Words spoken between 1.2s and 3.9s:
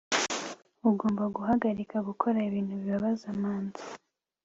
guhagarika gukora ibintu bibabaza manzi